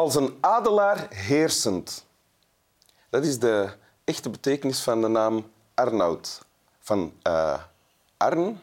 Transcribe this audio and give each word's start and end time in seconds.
Als 0.00 0.14
een 0.14 0.38
adelaar 0.40 1.06
heersend. 1.10 2.06
Dat 3.10 3.24
is 3.24 3.38
de 3.38 3.70
echte 4.04 4.30
betekenis 4.30 4.80
van 4.80 5.00
de 5.00 5.08
naam 5.08 5.50
Arnoud. 5.74 6.42
Van 6.78 7.12
uh, 7.26 7.60
Arn, 8.16 8.60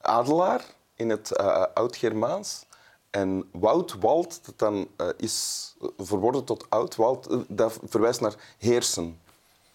adelaar 0.00 0.64
in 0.94 1.10
het 1.10 1.32
uh, 1.40 1.64
Oud-Germaans. 1.74 2.64
En 3.10 3.48
woud, 3.52 3.94
wald, 4.00 4.44
dat 4.44 4.58
dan 4.58 4.88
uh, 5.00 5.08
is 5.16 5.74
verworden 5.98 6.44
tot 6.44 6.70
oud, 6.70 6.96
wald, 6.96 7.28
dat 7.48 7.78
verwijst 7.84 8.20
naar 8.20 8.34
heersen. 8.58 9.20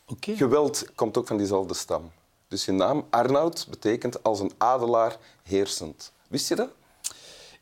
Okay. 0.08 0.36
Geweld 0.36 0.96
komt 0.96 1.18
ook 1.18 1.28
van 1.28 1.38
diezelfde 1.38 1.74
stam. 1.74 2.12
Dus 2.48 2.66
je 2.66 2.72
naam 2.72 3.08
Arnoud 3.10 3.68
betekent 3.70 4.24
als 4.24 4.40
een 4.40 4.52
adelaar 4.58 5.18
heersend. 5.44 6.12
Wist 6.28 6.48
je 6.48 6.56
dat? 6.56 6.70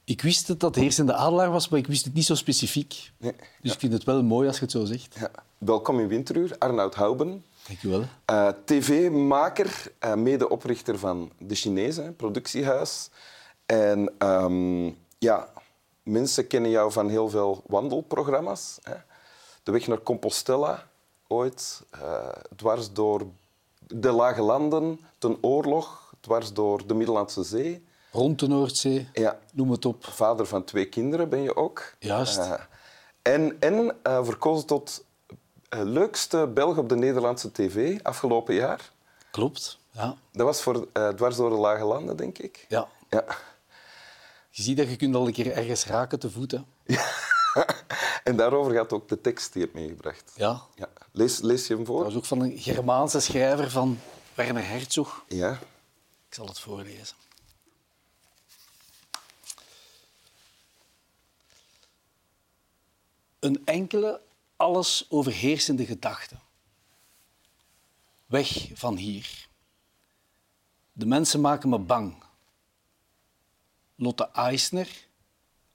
Ik 0.10 0.22
wist 0.22 0.48
dat 0.48 0.60
dat 0.60 0.76
heersende 0.76 1.14
adelaar 1.14 1.52
was, 1.52 1.70
maar 1.70 1.80
ik 1.80 1.88
wist 1.88 2.06
het 2.06 2.14
niet 2.14 2.26
zo 2.26 2.36
specifiek. 2.36 3.12
Nee, 3.18 3.32
dus 3.32 3.46
ja. 3.62 3.74
ik 3.74 3.80
vind 3.80 3.94
het 3.94 4.04
wel 4.04 4.24
mooi 4.24 4.48
als 4.48 4.56
je 4.56 4.62
het 4.62 4.72
zo 4.72 4.86
zegt. 4.86 5.16
Ja. 5.20 5.32
Welkom 5.58 6.00
in 6.00 6.08
Winteruur, 6.08 6.56
Arnoud 6.58 6.96
Houben. 6.96 7.44
Dank 7.68 7.80
je 7.80 7.90
wel. 7.90 8.04
Uh, 8.32 8.50
TV-maker, 8.66 9.92
uh, 10.06 10.14
medeoprichter 10.14 11.00
van 11.00 11.32
De 11.38 11.56
Chinezen, 11.56 12.16
productiehuis. 12.16 13.10
En 13.66 14.14
um, 14.20 14.98
ja, 15.18 15.50
mensen 16.04 16.48
kennen 16.48 16.72
jou 16.72 16.92
van 16.92 17.10
heel 17.10 17.30
veel 17.30 17.64
wandelprogramma's. 17.68 18.78
Hè. 18.84 18.96
De 19.64 19.72
weg 19.72 19.88
naar 19.88 20.02
Compostela, 20.02 20.88
ooit. 21.28 21.84
Uh, 21.96 22.28
dwars 22.56 22.94
door 22.94 23.28
de 23.88 24.12
Lage 24.12 24.42
Landen, 24.42 25.00
ten 25.18 25.38
oorlog, 25.42 26.14
dwars 26.20 26.54
door 26.54 26.88
de 26.88 26.94
Middellandse 26.94 27.44
Zee. 27.44 27.88
Rond 28.12 28.40
de 28.40 28.48
Noordzee, 28.48 29.10
ja. 29.14 29.40
noem 29.54 29.72
het 29.72 29.86
op. 29.86 30.06
Vader 30.06 30.46
van 30.46 30.64
twee 30.64 30.86
kinderen 30.86 31.30
ben 31.30 31.42
je 31.42 31.56
ook. 31.56 31.94
Juist. 32.00 32.38
Uh, 32.38 32.54
en 33.22 33.58
en 33.60 33.96
uh, 34.08 34.26
verkozen 34.26 34.68
tot 34.68 35.06
uh, 35.70 35.82
leukste 35.84 36.48
Belg 36.54 36.78
op 36.78 36.90
de 36.90 36.96
Nederlandse 36.96 37.52
tv 37.52 38.00
afgelopen 38.02 38.56
jaar. 38.56 38.92
Klopt, 39.32 39.78
ja. 39.92 40.16
Dat 40.32 40.46
was 40.46 40.62
voor 40.62 40.88
Dwars 41.16 41.36
door 41.36 41.50
de 41.50 41.56
Lage 41.56 41.84
Landen, 41.84 42.18
denk 42.18 42.38
ik. 42.38 42.66
Ja. 42.70 42.88
ja. 43.10 43.26
Je 44.50 44.62
ziet 44.62 44.78
dat 44.78 44.90
je 44.90 44.96
kunt 44.96 45.16
al 45.16 45.28
een 45.28 45.34
keer 45.34 45.52
ergens 45.52 45.86
raken 45.86 46.20
te 46.20 46.32
voeten. 46.32 46.66
Ja. 46.86 47.06
en 48.24 48.36
daarover 48.36 48.74
gaat 48.74 48.94
ook 48.94 49.10
de 49.10 49.22
tekst 49.22 49.54
die 49.54 49.62
je 49.62 49.68
hebt 49.68 49.80
meegebracht. 49.80 50.32
Ja. 50.36 50.62
ja. 50.76 50.88
Lees, 51.12 51.40
lees 51.40 51.68
je 51.68 51.76
hem 51.76 51.86
voor? 51.86 51.98
Dat 51.98 52.06
was 52.06 52.16
ook 52.16 52.26
van 52.26 52.42
een 52.42 52.58
Germaanse 52.58 53.20
schrijver 53.20 53.72
van 53.72 54.00
Werner 54.34 54.68
Herzog. 54.68 55.24
Ja. 55.28 55.52
Ik 56.28 56.36
zal 56.36 56.46
het 56.46 56.60
voorlezen. 56.60 57.16
Een 63.40 63.66
enkele 63.66 64.22
alles 64.56 65.06
overheersende 65.10 65.86
gedachte. 65.86 66.36
Weg 68.26 68.70
van 68.74 68.98
hier. 68.98 69.48
De 70.92 71.06
mensen 71.06 71.42
maken 71.42 71.70
me 71.70 71.80
bang. 71.80 72.24
Lotte 73.96 74.30
Eisner 74.32 75.08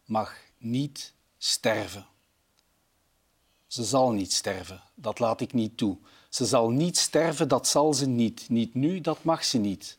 mag 0.04 0.36
niet 0.58 1.14
sterven. 1.38 2.06
Ze 3.66 3.84
zal 3.84 4.12
niet 4.12 4.32
sterven, 4.32 4.82
dat 4.94 5.18
laat 5.18 5.40
ik 5.40 5.52
niet 5.52 5.76
toe. 5.76 5.98
Ze 6.28 6.46
zal 6.46 6.70
niet 6.70 6.98
sterven, 6.98 7.48
dat 7.48 7.68
zal 7.68 7.94
ze 7.94 8.06
niet. 8.06 8.48
Niet 8.48 8.74
nu, 8.74 9.00
dat 9.00 9.24
mag 9.24 9.44
ze 9.44 9.58
niet. 9.58 9.98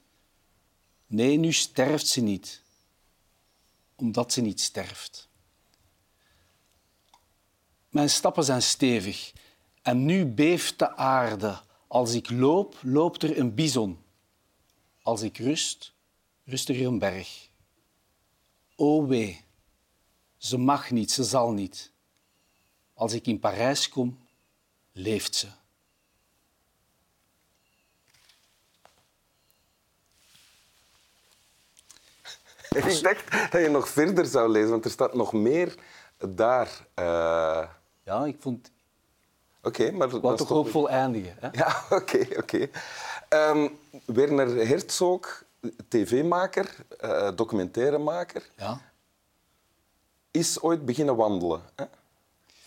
Nee, 1.08 1.38
nu 1.38 1.54
sterft 1.54 2.08
ze 2.08 2.22
niet, 2.22 2.62
omdat 3.96 4.34
ze 4.34 4.42
niet 4.42 4.62
sterft. 4.62 5.30
Mijn 7.96 8.10
stappen 8.10 8.44
zijn 8.44 8.62
stevig 8.62 9.34
en 9.82 10.06
nu 10.06 10.26
beeft 10.26 10.80
de 10.80 10.96
aarde. 10.96 11.62
Als 11.88 12.14
ik 12.14 12.30
loop, 12.30 12.76
loopt 12.82 13.24
er 13.24 13.38
een 13.38 13.54
bison. 13.54 14.04
Als 15.02 15.22
ik 15.22 15.38
rust, 15.38 15.94
rust 16.44 16.70
er 16.70 16.86
een 16.86 17.00
berg. 17.00 17.50
O 18.76 19.06
wee, 19.08 19.46
ze 20.38 20.58
mag 20.58 20.92
niet, 20.92 21.12
ze 21.12 21.24
zal 21.24 21.52
niet. 21.52 21.92
Als 22.94 23.14
ik 23.14 23.28
in 23.28 23.40
Parijs 23.40 23.90
kom, 23.90 24.20
leeft 24.92 25.36
ze. 25.36 25.48
Ik 32.70 33.02
dacht 33.02 33.52
dat 33.52 33.62
je 33.62 33.70
nog 33.70 33.90
verder 33.90 34.26
zou 34.26 34.50
lezen, 34.50 34.70
want 34.70 34.86
er 34.86 34.92
staat 34.92 35.14
nog 35.14 35.34
meer 35.34 35.76
daar. 36.18 36.88
Uh... 36.96 37.70
Ja, 38.06 38.26
ik 38.26 38.36
vond... 38.40 38.72
Oké, 39.64 39.82
okay, 39.82 39.92
maar... 39.96 40.20
Wat 40.20 40.38
toch 40.38 40.48
hoopvol 40.48 40.90
eindigen. 40.90 41.36
Hè? 41.40 41.50
Ja, 41.52 41.84
oké, 42.00 42.28
oké. 42.38 42.38
Okay, 42.38 42.72
um, 43.52 43.78
Werner 44.06 44.68
Herzog, 44.68 45.44
tv-maker, 45.88 46.76
uh, 47.02 47.32
documentairemaker, 47.36 48.50
ja. 48.58 48.82
is 50.32 50.62
ooit 50.62 50.86
beginnen 50.86 51.16
wandelen. 51.16 51.62
Hè? 51.76 51.86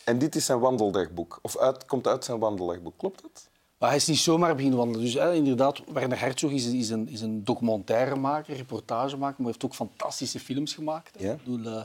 En 0.04 0.19
dit 0.19 0.34
is 0.34 0.44
zijn 0.44 0.59
wandeldagboek, 0.59 1.38
of 1.43 1.59
uit, 1.59 1.87
komt 1.87 2.06
uit 2.06 2.25
zijn 2.25 2.38
wandeldagboek. 2.38 2.98
Klopt 2.98 3.22
dat? 3.22 3.48
Maar 3.78 3.88
hij 3.88 3.98
is 3.98 4.06
niet 4.06 4.19
zomaar 4.19 4.54
beginnen 4.54 4.78
wandelen. 4.78 5.04
Dus 5.04 5.15
hè, 5.15 5.34
inderdaad, 5.34 5.82
Werner 5.93 6.21
Herzog 6.21 6.50
is, 6.50 6.66
is, 6.66 6.91
een, 6.91 7.09
is 7.09 7.21
een 7.21 7.44
documentairemaker, 7.44 8.56
reportagemaker, 8.56 9.37
maar 9.38 9.47
heeft 9.47 9.65
ook 9.65 9.75
fantastische 9.75 10.41
films 10.41 10.75
gemaakt. 10.75 11.21
Ja. 11.21 11.32
Ik 11.32 11.44
bedoel, 11.44 11.72
uh, 11.72 11.82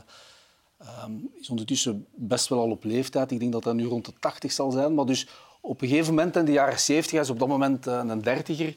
um, 1.04 1.30
is 1.40 1.50
ondertussen 1.50 2.06
best 2.14 2.48
wel 2.48 2.58
al 2.58 2.70
op 2.70 2.84
leeftijd. 2.84 3.30
Ik 3.30 3.40
denk 3.40 3.52
dat 3.52 3.64
hij 3.64 3.72
nu 3.72 3.84
rond 3.84 4.04
de 4.04 4.12
80 4.20 4.52
zal 4.52 4.70
zijn. 4.70 4.94
Maar 4.94 5.06
dus 5.06 5.28
op 5.60 5.82
een 5.82 5.88
gegeven 5.88 6.14
moment 6.14 6.36
in 6.36 6.44
de 6.44 6.52
jaren 6.52 6.80
70, 6.80 7.10
hij 7.12 7.20
is 7.20 7.30
op 7.30 7.38
dat 7.38 7.48
moment 7.48 7.86
uh, 7.86 8.00
een 8.06 8.22
dertiger, 8.22 8.74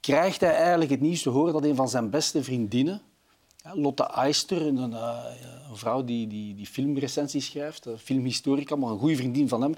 krijgt 0.00 0.40
hij 0.40 0.54
eigenlijk 0.54 0.90
het 0.90 1.00
nieuws 1.00 1.22
te 1.22 1.30
horen 1.30 1.52
dat 1.52 1.64
een 1.64 1.76
van 1.76 1.88
zijn 1.88 2.10
beste 2.10 2.44
vriendinnen, 2.44 3.02
Lotte 3.72 4.04
Eister, 4.04 4.66
een, 4.66 4.90
uh, 4.90 5.24
een 5.68 5.76
vrouw 5.76 6.04
die, 6.04 6.26
die, 6.26 6.54
die 6.54 6.66
filmrecensies 6.66 7.46
schrijft, 7.46 7.86
een 7.86 7.98
filmhistorica, 7.98 8.76
maar 8.76 8.90
een 8.90 8.98
goede 8.98 9.16
vriendin 9.16 9.48
van 9.48 9.62
hem, 9.62 9.74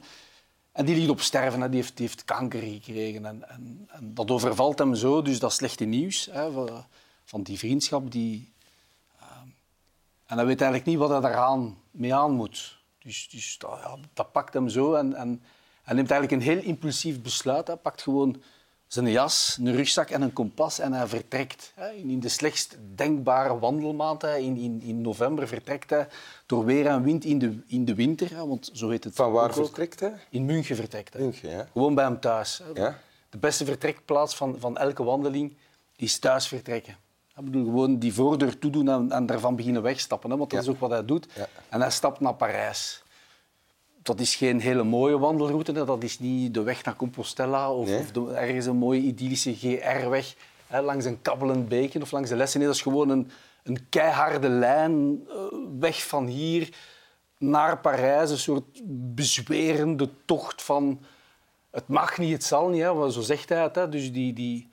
en 0.74 0.84
die 0.84 0.96
ligt 0.96 1.08
op 1.08 1.20
sterven, 1.20 1.60
hè. 1.60 1.68
Die, 1.68 1.80
heeft, 1.80 1.98
heeft 1.98 2.24
kanker 2.24 2.60
gekregen. 2.60 3.26
En, 3.26 3.48
en, 3.48 3.88
en, 3.88 4.14
dat 4.14 4.30
overvalt 4.30 4.78
hem 4.78 4.94
zo, 4.94 5.22
dus 5.22 5.38
dat 5.38 5.52
slechte 5.52 5.84
nieuws 5.84 6.28
hè, 6.30 6.50
van, 7.24 7.42
die 7.42 7.58
vriendschap. 7.58 8.10
Die, 8.10 8.52
en 10.34 10.40
hij 10.40 10.48
weet 10.48 10.60
eigenlijk 10.60 10.90
niet 10.90 10.98
wat 10.98 11.10
hij 11.10 11.20
daaraan 11.20 11.78
mee 11.90 12.14
aan 12.14 12.32
moet. 12.32 12.78
Dus, 12.98 13.28
dus 13.28 13.58
dat, 13.58 13.78
ja, 13.82 13.96
dat, 14.12 14.32
pakt 14.32 14.54
hem 14.54 14.68
zo 14.68 14.94
en, 14.94 15.14
en 15.14 15.42
hij 15.82 15.94
neemt 15.94 16.10
eigenlijk 16.10 16.42
een 16.42 16.54
heel 16.54 16.62
impulsief 16.62 17.22
besluit. 17.22 17.66
Hij 17.66 17.76
pakt 17.76 18.02
gewoon 18.02 18.42
zijn 18.86 19.10
jas, 19.10 19.58
een 19.60 19.72
rugzak 19.72 20.10
en 20.10 20.22
een 20.22 20.32
kompas 20.32 20.78
en 20.78 20.92
hij 20.92 21.06
vertrekt. 21.06 21.74
In 21.96 22.20
de 22.20 22.28
slechtst 22.28 22.76
denkbare 22.94 23.58
wandelmaand, 23.58 24.22
in, 24.22 24.56
in, 24.56 24.82
in 24.82 25.00
november, 25.00 25.48
vertrekt 25.48 25.90
hij 25.90 26.08
door 26.46 26.64
weer 26.64 26.86
en 26.86 27.02
wind 27.02 27.24
in 27.24 27.38
de, 27.38 27.58
in 27.66 27.84
de 27.84 27.94
winter. 27.94 28.46
Want 28.46 28.70
zo 28.72 28.88
heet 28.88 29.04
het 29.04 29.14
Van 29.14 29.32
waar 29.32 29.52
vertrekt 29.52 30.00
hij? 30.00 30.14
In 30.30 30.44
München 30.44 30.76
vertrekt 30.76 31.12
hij. 31.12 31.22
München, 31.22 31.50
ja. 31.50 31.68
Gewoon 31.72 31.94
bij 31.94 32.04
hem 32.04 32.20
thuis. 32.20 32.62
Ja? 32.74 32.98
De 33.28 33.38
beste 33.38 33.64
vertrekplaats 33.64 34.36
van, 34.36 34.56
van 34.58 34.76
elke 34.76 35.04
wandeling 35.04 35.56
is 35.96 36.18
thuis 36.18 36.48
vertrekken. 36.48 36.96
Ik 37.38 37.44
bedoel, 37.44 37.64
gewoon 37.64 37.98
die 37.98 38.14
voordeur 38.14 38.58
toedoen 38.58 38.88
en, 38.88 39.10
en 39.10 39.26
daarvan 39.26 39.56
beginnen 39.56 39.82
wegstappen. 39.82 40.30
Hè, 40.30 40.36
want 40.36 40.50
dat 40.50 40.64
Ja. 40.64 40.66
is 40.70 40.74
ook 40.74 40.80
wat 40.80 40.90
hij 40.90 41.04
doet. 41.04 41.26
Ja. 41.34 41.46
En 41.68 41.80
hij 41.80 41.90
stapt 41.90 42.20
naar 42.20 42.34
Parijs. 42.34 43.02
Dat 44.02 44.20
is 44.20 44.34
geen 44.34 44.60
hele 44.60 44.82
mooie 44.82 45.18
wandelroute. 45.18 45.72
hè. 45.72 45.84
Dat 45.84 46.02
is 46.02 46.18
niet 46.18 46.54
de 46.54 46.62
weg 46.62 46.84
naar 46.84 46.96
Compostela 46.96 47.72
of, 47.72 47.88
Nee. 47.88 47.98
of 47.98 48.10
de- 48.10 48.32
ergens 48.34 48.66
een 48.66 48.76
mooie 48.76 49.00
idyllische 49.00 49.54
GR-weg 49.54 50.34
hè, 50.66 50.80
langs 50.82 51.04
een 51.04 51.22
kabbelend 51.22 51.68
beekje 51.68 52.00
of 52.00 52.10
langs 52.10 52.28
de 52.28 52.36
lessen. 52.36 52.58
Nee, 52.58 52.68
dat 52.68 52.76
is 52.76 52.82
gewoon 52.82 53.08
een, 53.08 53.30
een 53.62 53.86
keiharde 53.88 54.48
lijn 54.48 55.20
eh, 55.28 55.34
weg 55.78 56.06
van 56.06 56.26
hier 56.26 56.68
naar 57.38 57.78
Parijs. 57.78 58.30
Een 58.30 58.38
soort 58.38 58.80
bezwerende 59.14 60.08
tocht 60.24 60.62
van 60.62 61.00
het 61.70 61.88
mag 61.88 62.18
niet, 62.18 62.32
het 62.32 62.44
zal 62.44 62.68
niet. 62.68 62.82
Hè, 62.82 63.10
zo 63.10 63.20
zegt 63.20 63.48
hij 63.48 63.62
het. 63.62 63.74
Hè. 63.74 63.88
Dus 63.88 64.12
die, 64.12 64.32
die, 64.32 64.68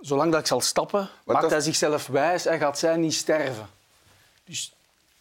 zolang 0.00 0.30
dat 0.32 0.40
ik 0.40 0.46
zal 0.46 0.60
stappen, 0.60 1.08
maakt 1.24 1.40
dat- 1.40 1.50
hij 1.50 1.60
zichzelf 1.60 2.06
wijs 2.06 2.46
en 2.46 2.58
gaat 2.58 2.78
zij 2.78 2.96
niet 2.96 3.14
sterven. 3.14 3.66
Dus 4.44 4.74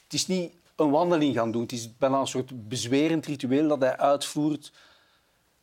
het 0.03 0.13
is 0.13 0.27
niet 0.27 0.53
een 0.75 0.89
wandeling 0.89 1.35
gaan 1.35 1.51
doen. 1.51 1.61
Het 1.61 1.71
is 1.71 1.97
bijna 1.97 2.19
een 2.19 2.27
soort 2.27 2.67
bezwerend 2.67 3.25
ritueel 3.25 3.67
dat 3.67 3.79
hij 3.79 3.97
uitvoert 3.97 4.71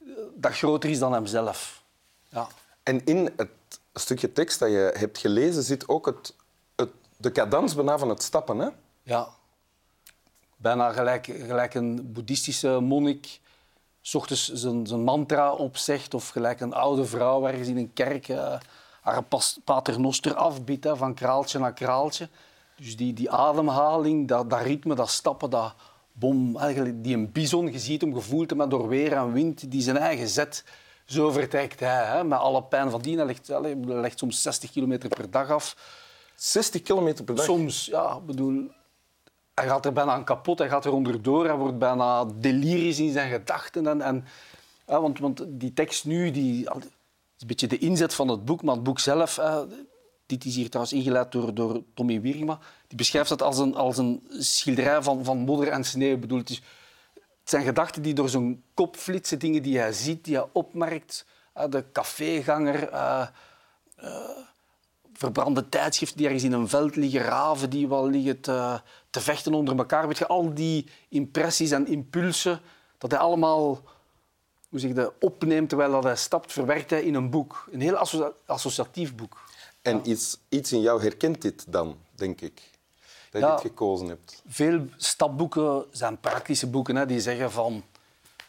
eh, 0.01 0.09
dat 0.35 0.53
groter 0.53 0.91
is 0.91 0.99
dan 0.99 1.13
hemzelf. 1.13 1.83
Ja. 2.29 2.49
En 2.83 3.05
in 3.05 3.33
het 3.37 3.49
stukje 3.95 4.33
tekst 4.33 4.59
dat 4.59 4.69
je 4.71 4.95
hebt 4.97 5.19
gelezen 5.19 5.63
zit 5.63 5.89
ook 5.89 6.07
het, 6.07 6.35
het, 6.77 6.91
de 7.17 7.33
cadans 7.33 7.75
bijna 7.75 7.99
van 7.99 8.09
het 8.09 8.23
stappen. 8.23 8.59
Hè? 8.59 8.69
ja. 9.03 9.29
Bijna 10.57 10.93
gelijk, 10.93 11.25
gelijk 11.25 11.75
een 11.75 12.13
boeddhistische 12.13 12.69
monnik 12.81 13.41
s 14.01 14.15
ochtends 14.15 14.53
zijn, 14.53 14.87
zijn 14.87 15.01
mantra 15.05 15.53
opzegt 15.53 16.15
of 16.15 16.29
gelijk 16.29 16.61
een 16.61 16.73
oude 16.73 17.05
vrouw 17.05 17.47
ergens 17.47 17.69
in 17.69 17.77
een 17.77 17.93
kerk 17.93 18.29
eh, 18.29 18.61
haar 19.03 19.25
paternoster 19.65 20.35
afbiedt 20.35 20.85
hè, 20.85 20.97
van 20.97 21.15
kraaltje 21.15 21.59
naar 21.59 21.73
kraaltje. 21.73 22.29
Dus 22.77 22.97
die, 22.97 23.13
die 23.13 23.31
ademhaling, 23.31 24.29
dat, 24.29 24.51
dat 24.51 24.61
ritme, 24.61 24.95
dat 24.95 25.11
stappen, 25.11 25.51
dat 25.51 25.75
bom, 26.13 26.57
eigenlijk 26.57 27.05
die 27.05 27.15
een 27.17 27.33
bison, 27.33 27.73
je 27.73 27.79
ziet 27.79 28.01
hem, 28.01 28.15
gevoeld 28.15 28.51
hem 28.51 28.69
door 28.69 28.89
weer 28.89 29.13
en 29.13 29.33
wind, 29.33 29.71
die 29.71 29.83
zijn 29.83 29.97
eigen 29.97 30.29
zet 30.29 30.65
zo 31.05 31.31
vertrekt 31.31 31.81
hij. 31.81 32.05
Hè, 32.05 32.25
met 32.25 32.39
alle 32.39 32.63
pijn 32.63 32.91
van 32.91 33.01
die. 33.01 33.17
Hij 33.17 33.27
legt, 33.27 33.47
hij 33.47 33.75
legt 33.77 34.19
soms 34.19 34.43
60 34.43 34.71
kilometer 34.71 35.09
per 35.09 35.31
dag 35.31 35.51
af. 35.51 35.77
60 36.35 36.83
kilometer 36.83 37.25
per 37.25 37.35
dag? 37.35 37.45
Soms, 37.45 37.87
ja. 37.87 38.21
bedoel, 38.21 38.71
hij 39.55 39.67
gaat 39.67 39.87
er 39.87 39.93
bijna 39.93 40.13
aan 40.13 40.25
kapot, 40.25 40.59
hij 40.59 40.69
gaat 40.69 40.85
er 40.85 40.93
onderdoor, 40.93 41.47
hij 41.47 41.57
wordt 41.57 41.79
bijna 41.79 42.25
delirisch 42.25 42.99
in 42.99 43.13
zijn 43.13 43.31
gedachten. 43.31 43.87
En, 43.87 44.01
en, 44.01 44.25
ja, 44.87 45.01
want, 45.01 45.19
want 45.19 45.45
die 45.49 45.73
tekst 45.73 46.05
nu, 46.05 46.31
die, 46.31 46.69
een 47.43 47.47
beetje 47.49 47.67
de 47.67 47.79
inzet 47.79 48.15
van 48.15 48.29
het 48.29 48.45
boek, 48.45 48.63
maar 48.63 48.75
het 48.75 48.85
boek 48.85 48.99
zelf, 48.99 49.41
dit 50.27 50.45
is 50.45 50.55
hier 50.55 50.69
trouwens 50.69 50.97
ingeleid 50.97 51.33
door, 51.33 51.55
door 51.55 51.83
Tommy 51.95 52.21
Wierma, 52.21 52.59
die 52.87 52.97
beschrijft 52.97 53.31
het 53.31 53.43
als 53.43 53.59
een, 53.59 53.75
als 53.75 53.99
een 53.99 54.27
schilderij 54.39 55.03
van, 55.03 55.25
van 55.25 55.39
modder 55.39 55.69
en 55.69 55.85
sneeuw. 55.85 56.21
Het, 56.21 56.49
het 56.49 56.61
zijn 57.45 57.65
gedachten 57.65 58.03
die 58.03 58.15
door 58.15 58.29
zijn 58.29 58.63
kop 58.75 58.97
flitsen, 58.97 59.39
dingen 59.39 59.63
die 59.63 59.79
hij 59.79 59.93
ziet, 59.93 60.25
die 60.25 60.37
hij 60.37 60.47
opmerkt. 60.53 61.27
de 61.69 61.85
caféganger, 61.93 62.93
uh, 62.93 63.27
verbrande 65.13 65.69
tijdschriften 65.69 66.17
die 66.17 66.27
ergens 66.27 66.45
in 66.45 66.53
een 66.53 66.69
veld 66.69 66.97
liggen, 66.97 67.21
raven 67.21 67.71
die 67.71 67.89
wel 67.89 68.09
liggen 68.09 68.41
te, 68.41 68.81
te 69.11 69.21
vechten 69.21 69.55
onder 69.55 69.79
elkaar. 69.79 70.09
Weet 70.09 70.19
je, 70.19 70.27
al 70.27 70.55
die 70.55 70.89
impressies 71.09 71.71
en 71.71 71.87
impulsen, 71.87 72.61
dat 72.99 73.11
hij 73.11 73.21
allemaal 73.21 73.81
hoe 74.73 74.81
zeg 74.81 74.95
je, 74.95 75.13
opneemt 75.21 75.69
terwijl 75.69 76.03
hij 76.03 76.17
stapt, 76.17 76.53
verwerkt 76.53 76.91
hij 76.91 77.03
in 77.03 77.15
een 77.15 77.31
boek. 77.31 77.69
Een 77.71 77.81
heel 77.81 77.97
associatief 78.47 79.15
boek. 79.15 79.41
En 79.83 80.11
iets, 80.11 80.39
iets 80.49 80.73
in 80.73 80.81
jou 80.81 81.03
herkent 81.03 81.43
dit 81.43 81.65
dan, 81.73 81.97
denk 82.15 82.41
ik, 82.41 82.61
dat 83.31 83.43
je 83.43 83.49
dit 83.49 83.61
gekozen 83.61 84.09
hebt. 84.09 84.43
Veel 84.49 84.87
stapboeken 84.97 85.85
zijn 85.91 86.21
praktische 86.21 86.67
boeken 86.67 86.97
hè, 86.97 87.07
die 87.07 87.21
zeggen 87.21 87.53
van 87.53 87.83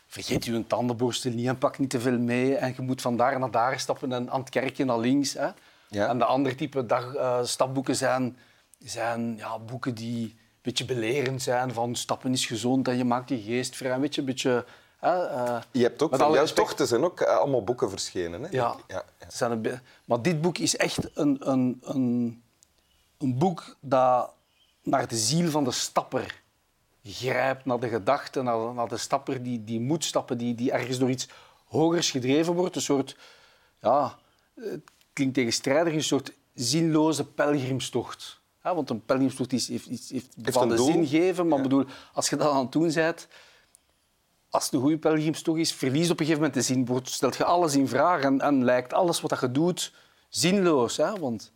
vergeet 0.08 0.46
je 0.46 0.68
tandenborstel 0.68 1.32
niet 1.32 1.48
en 1.48 1.58
pak 1.58 1.80
niet 1.80 1.90
te 1.90 2.00
veel 2.00 2.20
mee 2.20 2.56
en 2.56 2.74
je 2.76 2.82
moet 2.82 3.02
van 3.02 3.18
daar 3.18 3.40
naar 3.40 3.52
daar 3.52 3.80
stappen 3.80 4.14
en 4.14 4.30
aan 4.30 4.40
het 4.40 4.50
kerkje 4.50 4.86
naar 4.86 5.00
links. 5.00 5.34
Hè. 5.34 5.50
Ja. 5.88 6.08
En 6.08 6.18
de 6.18 6.26
andere 6.26 6.56
type 6.56 6.86
dag, 6.86 7.16
uh, 7.16 7.44
stapboeken 7.44 7.96
zijn, 7.96 8.38
zijn 8.80 9.38
ja, 9.38 9.60
boeken 9.60 9.96
die 9.96 10.24
een 10.24 10.40
beetje 10.62 10.86
belerend 10.86 11.42
zijn 11.42 11.74
van 11.74 11.96
stappen 11.96 12.32
is 12.32 12.46
gezond 12.46 12.88
en 12.88 12.98
je 12.98 13.04
maakt 13.04 13.30
je 13.30 13.42
geest 13.42 13.76
vrij. 13.76 13.92
Een 13.92 14.26
beetje 14.26 14.66
uh, 15.04 15.62
je 15.72 15.82
hebt 15.82 16.02
ook 16.02 16.16
van 16.16 16.32
jouw 16.32 16.46
tochten 16.46 16.88
zijn 16.88 17.04
ook 17.04 17.20
eh, 17.20 17.38
allemaal 17.38 17.64
boeken 17.64 17.90
verschenen. 17.90 18.44
Hè? 18.44 18.48
Ja. 18.52 18.76
ja, 18.88 19.04
ja. 19.40 19.82
maar 20.06 20.22
dit 20.22 20.42
boek 20.42 20.58
is 20.58 20.76
echt 20.78 21.18
een, 21.18 21.38
een, 21.40 21.80
een, 21.82 22.44
een 23.18 23.38
boek 23.38 23.76
dat 23.80 24.34
naar 24.84 25.08
de 25.08 25.18
ziel 25.18 25.50
van 25.50 25.64
de 25.64 25.72
stapper 25.72 26.42
grijpt, 27.04 27.66
naar 27.66 27.80
de 27.80 27.88
gedachten, 27.88 28.44
naar, 28.44 28.74
naar, 28.74 28.88
de 28.88 28.98
stapper 28.98 29.44
die, 29.44 29.64
die 29.64 29.80
moet 29.80 30.04
stappen, 30.04 30.38
die, 30.38 30.56
die 30.56 30.72
ergens 30.72 30.98
door 30.98 31.10
iets 31.10 31.28
hogers 31.66 32.12
gedreven 32.12 32.54
wordt. 32.54 32.76
Een 32.76 32.82
soort, 32.82 33.18
ja, 33.82 34.20
het 34.56 34.92
klinkt 35.14 35.34
tegenstrijdig, 35.34 35.94
een 35.94 36.04
soort 36.04 36.34
zinloze 36.54 37.26
pelgrimstocht. 37.26 38.42
Ja, 38.64 38.76
want 38.76 38.90
een 38.90 39.06
pelgrimstocht 39.06 39.54
is, 39.54 39.68
heeft, 39.68 39.88
heeft, 39.88 40.10
heeft 40.10 40.38
bepaalde 40.38 40.78
zin 40.78 41.08
geven, 41.08 41.48
maar 41.48 41.62
bedoel, 41.62 41.86
als 42.14 42.30
je 42.30 42.36
dat 42.36 42.52
aan 42.52 42.64
het 42.64 42.72
doen 42.72 42.94
bent, 42.94 43.28
als 44.54 44.66
het 44.66 44.74
een 44.74 44.80
goede 44.80 44.98
pelgrimstocht 44.98 45.60
is, 45.60 45.74
verliest 45.74 46.12
op 46.12 46.20
een 46.20 46.26
gegeven 46.26 46.46
moment 46.46 46.54
de 46.54 46.74
zin. 46.74 47.00
Stelt 47.04 47.36
je 47.36 47.44
alles 47.44 47.76
in 47.76 47.88
vraag 47.88 48.22
en, 48.22 48.42
en 48.42 48.64
lijkt 48.64 48.94
alles 48.94 49.22
wat 49.22 49.40
je 49.40 49.52
doet 49.52 49.94
zinloos. 50.30 50.98
Hè? 50.98 51.20
Want 51.20 51.52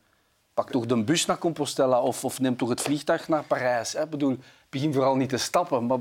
pak 0.54 0.72
toch 0.72 0.86
de 0.86 1.04
bus 1.04 1.26
naar 1.26 1.38
Compostela 1.38 2.02
of, 2.02 2.26
of 2.26 2.40
neem 2.40 2.58
toch 2.58 2.70
het 2.70 2.82
vliegtuig 2.82 3.28
naar 3.28 3.44
Parijs. 3.44 3.94
Hè? 3.94 4.08
bedoel, 4.08 4.38
begin 4.70 4.94
vooral 4.94 5.16
niet 5.16 5.30
te 5.30 5.38
stappen. 5.38 5.86
Maar 5.86 6.00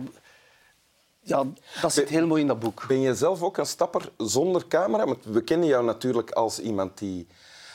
ja, 1.21 1.45
dat 1.81 1.93
zit 1.93 2.09
heel 2.09 2.27
mooi 2.27 2.41
in 2.41 2.47
dat 2.47 2.59
boek. 2.59 2.85
Ben 2.89 3.01
je 3.01 3.15
zelf 3.15 3.43
ook 3.43 3.57
een 3.57 3.67
stapper 3.67 4.11
zonder 4.17 4.69
camera? 4.69 5.05
Want 5.05 5.25
we 5.25 5.43
kennen 5.43 5.69
jou 5.69 5.85
natuurlijk 5.85 6.31
als 6.31 6.61
iemand 6.61 6.99
die 6.99 7.27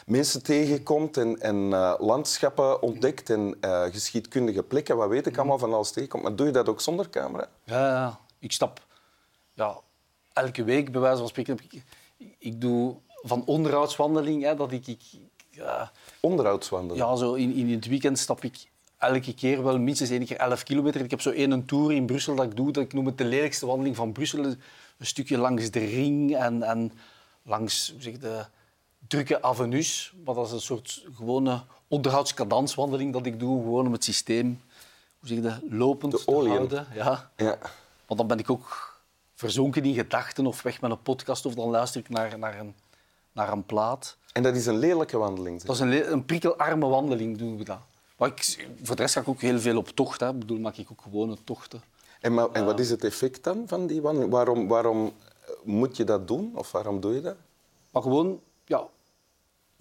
mensen 0.06 0.44
tegenkomt 0.44 1.17
en, 1.17 1.39
en 1.39 1.56
uh, 1.56 1.94
landschappen 1.97 2.81
ontdekt 2.81 3.29
en 3.29 3.57
uh, 3.62 3.83
geschiedkundige 3.83 4.63
plekken, 4.63 4.97
wat 4.97 5.09
weet 5.09 5.27
ik 5.27 5.38
allemaal 5.38 5.59
van 5.59 5.74
alles 5.74 5.91
tegenkomt. 5.91 6.24
Maar 6.24 6.35
doe 6.35 6.45
je 6.45 6.51
dat 6.51 6.69
ook 6.69 6.81
zonder 6.81 7.09
camera? 7.09 7.47
Ja, 7.63 8.19
ik 8.39 8.51
stap 8.51 8.89
ja, 9.53 9.80
elke 10.33 10.63
week, 10.63 10.92
bij 10.92 11.01
wijze 11.01 11.18
van 11.18 11.27
spreken, 11.27 11.59
ik, 11.69 11.83
ik 12.38 12.62
doe 12.62 12.95
van 13.21 13.45
onderhoudswandeling, 13.45 14.44
hè, 14.44 14.56
dat 14.56 14.71
ik... 14.71 14.88
ik 14.88 15.01
ja, 15.50 15.92
onderhoudswandeling? 16.19 17.06
Ja, 17.06 17.15
zo 17.15 17.33
in, 17.33 17.53
in 17.53 17.71
het 17.71 17.88
weekend 17.88 18.19
stap 18.19 18.44
ik 18.44 18.69
elke 18.98 19.33
keer 19.33 19.63
wel 19.63 19.80
minstens 19.80 20.09
één 20.09 20.25
keer 20.25 20.38
11 20.38 20.63
kilometer. 20.63 21.01
Ik 21.01 21.09
heb 21.09 21.21
zo 21.21 21.30
één 21.30 21.65
tour 21.65 21.92
in 21.92 22.06
Brussel 22.06 22.36
dat 22.36 22.45
ik 22.45 22.56
doe, 22.56 22.71
dat 22.71 22.83
ik 22.83 22.94
noem 22.94 23.06
het 23.06 23.18
de 23.18 23.25
lelijkste 23.25 23.65
wandeling 23.65 23.95
van 23.95 24.12
Brussel. 24.12 24.45
Een 24.45 24.57
stukje 25.00 25.38
langs 25.38 25.71
de 25.71 25.86
ring 25.86 26.36
en, 26.36 26.63
en 26.63 26.92
langs 27.44 27.95
zeg, 27.98 28.18
de 28.18 28.45
drukke 29.07 29.42
avenues. 29.42 30.13
Maar 30.25 30.36
dat 30.36 30.45
is 30.45 30.51
een 30.51 30.62
soort 30.62 31.06
gewone 31.13 31.62
onderhoudskadanswandeling 31.88 33.13
dat 33.13 33.25
ik 33.25 33.39
doe, 33.39 33.62
gewoon 33.62 33.86
om 33.86 33.92
het 33.92 34.03
systeem 34.03 34.62
hoe 35.19 35.30
zeg 35.30 35.38
je, 35.38 35.75
lopend 35.75 36.25
te 36.25 36.31
houden. 36.31 36.88
Ja. 36.94 37.31
ja. 37.38 37.57
Want 38.06 38.19
dan 38.19 38.27
ben 38.27 38.39
ik 38.39 38.50
ook 38.50 38.90
verzonken 39.41 39.83
in 39.83 39.93
gedachten 39.93 40.45
of 40.45 40.61
weg 40.61 40.81
met 40.81 40.91
een 40.91 41.01
podcast 41.01 41.45
of 41.45 41.53
dan 41.53 41.69
luister 41.69 42.01
ik 42.01 42.09
naar, 42.09 42.39
naar, 42.39 42.59
een, 42.59 42.75
naar 43.31 43.51
een 43.51 43.65
plaat. 43.65 44.17
En 44.33 44.43
dat 44.43 44.55
is 44.55 44.65
een 44.65 44.77
lelijke 44.77 45.17
wandeling? 45.17 45.61
Zeg. 45.61 45.67
Dat 45.67 45.75
is 45.75 45.81
een, 45.81 46.11
een 46.11 46.25
prikkelarme 46.25 46.88
wandeling, 46.88 47.38
doen 47.38 47.57
we 47.57 47.63
dat. 47.63 47.79
Maar 48.17 48.29
ik, 48.29 48.67
voor 48.83 48.95
de 48.95 49.01
rest 49.01 49.13
ga 49.13 49.21
ik 49.21 49.27
ook 49.27 49.41
heel 49.41 49.59
veel 49.59 49.77
op 49.77 49.88
tocht. 49.88 50.19
Hè. 50.19 50.29
Ik 50.29 50.39
bedoel, 50.39 50.59
maak 50.59 50.77
ik 50.77 50.91
ook 50.91 51.01
gewone 51.01 51.38
tochten. 51.43 51.81
En, 52.19 52.33
maar, 52.33 52.51
en 52.51 52.65
wat 52.65 52.79
is 52.79 52.89
het 52.89 53.03
effect 53.03 53.43
dan 53.43 53.63
van 53.67 53.88
die 53.88 54.01
wandeling? 54.01 54.31
Waarom, 54.31 54.67
waarom 54.67 55.05
eh, 55.05 55.51
moet 55.63 55.97
je 55.97 56.03
dat 56.03 56.27
doen? 56.27 56.51
Of 56.55 56.71
waarom 56.71 56.99
doe 56.99 57.13
je 57.13 57.21
dat? 57.21 57.35
Maar 57.91 58.01
gewoon, 58.01 58.39
ja, 58.65 58.77
voor 58.77 58.89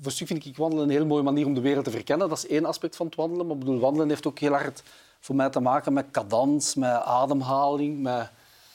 een 0.06 0.10
stuk 0.10 0.26
vind 0.26 0.44
ik 0.44 0.56
wandelen 0.56 0.84
een 0.84 0.90
heel 0.90 1.06
mooie 1.06 1.22
manier 1.22 1.46
om 1.46 1.54
de 1.54 1.60
wereld 1.60 1.84
te 1.84 1.90
verkennen. 1.90 2.28
Dat 2.28 2.38
is 2.38 2.46
één 2.46 2.64
aspect 2.64 2.96
van 2.96 3.06
het 3.06 3.14
wandelen. 3.14 3.46
Maar 3.46 3.58
bedoel, 3.58 3.78
wandelen 3.78 4.08
heeft 4.08 4.26
ook 4.26 4.38
heel 4.38 4.52
hard 4.52 4.82
voor 5.20 5.34
mij 5.34 5.50
te 5.50 5.60
maken 5.60 5.92
met 5.92 6.10
cadans, 6.10 6.74
met 6.74 6.90
ademhaling, 6.90 8.00
met 8.00 8.31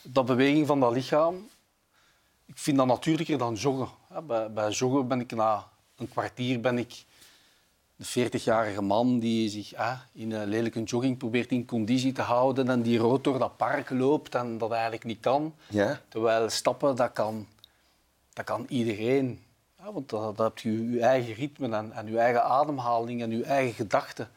dat 0.07 0.25
beweging 0.25 0.67
van 0.67 0.79
dat 0.79 0.93
lichaam, 0.93 1.49
ik 2.45 2.57
vind 2.57 2.77
dat 2.77 2.85
natuurlijker 2.85 3.37
dan 3.37 3.53
joggen. 3.53 3.89
Bij, 4.27 4.51
bij 4.51 4.69
joggen 4.69 5.07
ben 5.07 5.19
ik 5.19 5.31
na 5.31 5.67
een 5.95 6.09
kwartier 6.09 6.59
ben 6.59 6.77
ik 6.77 7.05
een 7.97 8.29
40-jarige 8.29 8.81
man 8.81 9.19
die 9.19 9.49
zich 9.49 9.73
in 10.11 10.31
een 10.31 10.47
lelijke 10.47 10.83
jogging 10.83 11.17
probeert 11.17 11.51
in 11.51 11.65
conditie 11.65 12.11
te 12.11 12.21
houden 12.21 12.69
en 12.69 12.81
die 12.81 12.97
rood 12.97 13.23
door 13.23 13.39
dat 13.39 13.57
park 13.57 13.89
loopt 13.89 14.35
en 14.35 14.57
dat 14.57 14.71
eigenlijk 14.71 15.03
niet 15.03 15.19
kan. 15.19 15.55
Ja. 15.67 16.01
Terwijl 16.07 16.49
stappen, 16.49 16.95
dat 16.95 17.13
kan, 17.13 17.47
dat 18.33 18.45
kan 18.45 18.65
iedereen. 18.69 19.39
Ja, 19.77 19.91
want 19.91 20.09
dat, 20.09 20.37
dat 20.37 20.45
heb 20.47 20.59
je 20.59 20.91
je 20.91 20.99
eigen 20.99 21.33
ritme 21.33 21.75
en, 21.75 21.91
en 21.91 22.07
je 22.07 22.19
eigen 22.19 22.43
ademhaling 22.43 23.21
en 23.21 23.31
je 23.31 23.43
eigen 23.43 23.73
gedachten. 23.73 24.29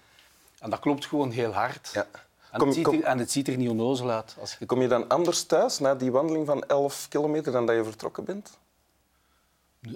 En 0.59 0.71
dat 0.71 0.81
klopt 0.81 1.07
gewoon 1.07 1.31
heel 1.31 1.53
hard. 1.53 1.91
Ja. 1.93 2.07
En, 2.53 2.61
het, 2.67 2.75
ziet 2.75 2.87
er, 2.87 3.03
en 3.03 3.19
het 3.19 3.31
ziet 3.31 3.49
er 3.49 3.57
niet 3.57 3.69
onnozel 3.69 4.11
uit. 4.11 4.37
Als 4.41 4.57
je... 4.59 4.67
Kom 4.67 4.83
je 4.83 4.89
dan 4.89 5.09
anders 5.09 5.43
thuis 5.43 5.79
na 5.79 5.95
die 5.95 6.13
wandeling 6.13 6.47
van 6.47 6.63
11 6.63 7.07
kilometer 7.09 7.53
dan 7.53 7.67
dat 7.67 7.77
je 7.77 7.85
vertrokken 7.85 8.25
bent? 8.25 8.59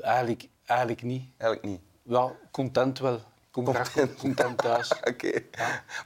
Eigenlijk, 0.01 0.49
eigenlijk 0.65 1.03
niet. 1.03 1.25
Eigenlijk 1.37 1.73
niet? 1.73 1.81
Ja, 2.03 2.33
content 2.51 2.99
wel. 2.99 3.21
Kom 3.51 3.67
graag 3.67 3.95
content 4.19 4.59
thuis. 4.59 4.93
Oké. 5.11 5.43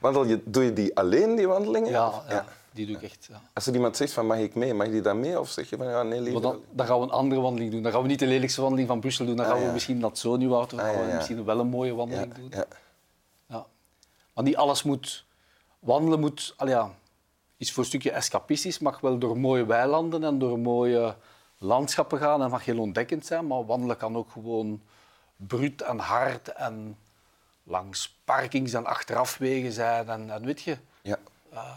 Okay. 0.01 0.27
je, 0.27 0.41
doe 0.45 0.63
je 0.63 0.73
die 0.73 0.97
alleen, 0.97 1.35
die 1.35 1.47
wandelingen? 1.47 1.89
Ja, 1.89 2.23
ja, 2.29 2.45
die 2.71 2.85
doe 2.85 2.95
ik 2.95 3.01
echt. 3.01 3.25
Ja. 3.29 3.41
Als 3.53 3.67
er 3.67 3.73
iemand 3.73 3.97
zegt 3.97 4.13
van 4.13 4.25
mag 4.25 4.37
ik 4.37 4.55
mee, 4.55 4.73
mag 4.73 4.85
je 4.85 4.91
die 4.91 5.01
dan 5.01 5.19
mee? 5.19 5.39
Of 5.39 5.49
zeg 5.49 5.69
je 5.69 5.77
van 5.77 5.87
ja, 5.87 6.03
nee, 6.03 6.21
liever... 6.21 6.41
Dan, 6.41 6.61
dan, 6.71 6.85
gaan 6.85 6.97
we 6.99 7.03
een 7.03 7.11
andere 7.11 7.41
wandeling 7.41 7.71
doen. 7.71 7.81
Dan 7.81 7.91
gaan 7.91 8.01
we 8.01 8.07
niet 8.07 8.19
de 8.19 8.27
lelijkste 8.27 8.61
wandeling 8.61 8.87
van 8.87 8.99
Brussel 8.99 9.25
doen. 9.25 9.35
Dan 9.35 9.45
ah, 9.45 9.51
gaan 9.51 9.65
we 9.65 9.71
misschien 9.71 9.99
dat 9.99 10.17
zo 10.17 10.35
nu 10.35 10.47
Dan 10.47 10.67
gaan 10.69 11.07
we 11.07 11.13
misschien 11.15 11.45
wel 11.45 11.59
een 11.59 11.67
mooie 11.67 11.93
wandeling 11.93 12.33
doen. 12.33 12.47
Ja. 12.49 12.65
Ja. 13.47 13.65
Maar 14.33 14.43
niet 14.43 14.55
alles 14.55 14.83
moet 14.83 15.25
wandelen 15.79 16.19
moet, 16.19 16.53
al 16.57 16.67
ja, 16.67 16.95
is 17.57 17.71
voor 17.71 17.83
een 17.83 17.89
stukje 17.89 18.11
escapistisch, 18.11 18.79
mag 18.79 18.99
wel 18.99 19.17
door 19.17 19.37
mooie 19.37 19.65
weilanden 19.65 20.23
en 20.23 20.39
door 20.39 20.59
mooie 20.59 21.15
landschappen 21.57 22.19
gaan 22.19 22.41
en 22.41 22.49
mag 22.49 22.65
heel 22.65 22.79
ontdekkend 22.79 23.25
zijn, 23.25 23.47
maar 23.47 23.65
wandelen 23.65 23.97
kan 23.97 24.15
ook 24.15 24.31
gewoon 24.31 24.81
bruut 25.35 25.81
en 25.81 25.99
hard 25.99 26.47
en 26.47 26.97
langs 27.63 28.19
parkings 28.23 28.73
en 28.73 28.85
achterafwegen 28.85 29.71
zijn 29.71 30.09
en, 30.09 30.29
en 30.29 30.45
weet 30.45 30.61
je, 30.61 30.77
ja. 31.01 31.17
Uh, 31.53 31.75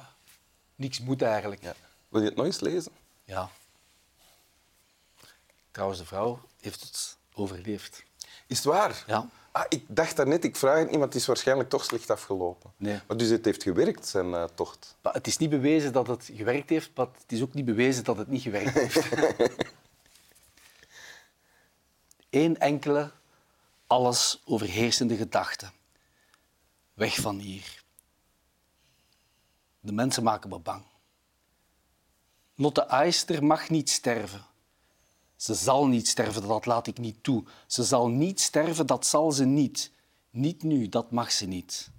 niks 0.75 1.01
moet 1.01 1.23
eigenlijk. 1.23 1.63
Ja. 1.63 1.75
Wil 2.09 2.21
je 2.21 2.27
het 2.27 2.37
nog 2.37 2.47
eens 2.47 2.61
lezen? 2.61 2.93
Ja. 3.25 3.49
Trouwens, 5.71 6.01
de 6.01 6.07
vrouw 6.07 6.41
heeft 6.61 6.81
het 6.81 7.17
overleefd. 7.35 8.05
Is 8.47 8.57
het 8.57 8.67
waar? 8.67 9.05
Ja. 9.07 9.29
Ah, 9.53 9.65
ik 9.69 9.85
dacht 9.89 10.17
daarnet, 10.17 10.45
ik 10.45 10.57
vraag 10.57 10.79
het 10.79 10.91
iemand, 10.91 11.13
het 11.13 11.23
is 11.23 11.27
waarschijnlijk 11.27 11.69
toch 11.69 11.85
slecht 11.85 12.11
afgelopen. 12.11 12.73
Nee. 12.77 13.01
Maar 13.07 13.17
dus 13.17 13.29
het 13.29 13.45
heeft 13.45 13.63
gewerkt, 13.63 14.07
zijn 14.07 14.27
uh, 14.27 14.45
tocht? 14.45 14.97
Maar 15.03 15.13
het 15.13 15.27
is 15.27 15.37
niet 15.37 15.51
bewezen 15.51 15.93
dat 15.93 16.07
het 16.07 16.31
gewerkt 16.33 16.69
heeft, 16.69 16.91
maar 16.95 17.07
het 17.07 17.33
is 17.33 17.43
ook 17.43 17.55
niet 17.55 17.65
bewezen 17.65 18.05
dat 18.05 18.17
het 18.17 18.29
niet 18.29 18.43
gewerkt 18.43 18.75
heeft. 18.75 19.09
Eén 22.31 22.59
enkele, 22.59 23.11
alles 23.87 24.43
overheersende 24.45 25.17
gedachte. 25.17 25.71
Weg 26.95 27.15
van 27.15 27.39
hier. 27.39 27.83
De 29.81 29.93
mensen 29.93 30.23
maken 30.23 30.51
me 30.51 30.59
bang. 30.59 30.85
Lotte 32.55 32.83
Eister 32.83 33.45
mag 33.45 33.69
niet 33.69 33.91
sterven. 33.91 34.47
Ze 35.41 35.55
zal 35.55 35.87
niet 35.87 36.09
sterven, 36.09 36.49
dat 36.49 36.67
laat 36.67 36.87
ik 36.87 36.99
niet 36.99 37.23
toe. 37.23 37.45
Ze 37.67 37.85
zal 37.85 38.09
niet 38.09 38.41
sterven, 38.41 38.87
dat 38.87 39.07
zal 39.07 39.33
ze 39.33 39.45
niet. 39.45 39.93
Niet 40.31 40.63
nu, 40.63 40.89
dat 40.89 41.11
mag 41.11 41.33
ze 41.33 41.47
niet. 41.47 41.91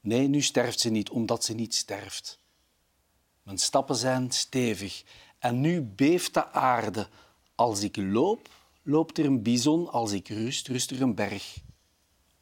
Nee, 0.00 0.28
nu 0.28 0.40
sterft 0.40 0.80
ze 0.80 0.90
niet, 0.90 1.10
omdat 1.10 1.44
ze 1.44 1.54
niet 1.54 1.74
sterft. 1.74 2.40
Mijn 3.42 3.58
stappen 3.58 3.96
zijn 3.96 4.30
stevig 4.30 5.04
en 5.38 5.60
nu 5.60 5.82
beeft 5.82 6.34
de 6.34 6.52
aarde. 6.52 7.08
Als 7.54 7.82
ik 7.82 7.96
loop, 7.96 8.48
loopt 8.82 9.18
er 9.18 9.24
een 9.24 9.42
bison, 9.42 9.90
als 9.90 10.12
ik 10.12 10.28
rust, 10.28 10.68
rust 10.68 10.90
er 10.90 11.02
een 11.02 11.14
berg. 11.14 11.58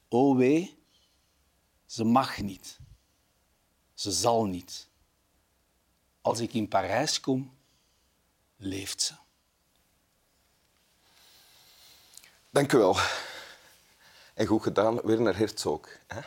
O 0.09 0.37
wee, 0.37 0.79
ze 1.85 2.05
mag 2.05 2.41
niet. 2.41 2.79
Ze 3.95 4.13
zal 4.13 4.45
niet. 4.45 4.89
Als 6.21 6.41
ik 6.41 6.55
in 6.55 6.69
Parijs 6.69 7.21
kom, 7.21 7.53
leeft 8.57 9.03
ze. 9.03 9.25
Dank 12.57 12.73
u 12.73 12.79
wel. 12.79 12.97
En 14.35 14.47
goed 14.47 14.63
gedaan, 14.63 15.01
Werner 15.05 15.37
Herzog. 15.37 15.81
Hè? 16.07 16.21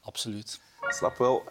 Absoluut. 0.00 0.60
Slap 0.80 1.16
wel. 1.16 1.44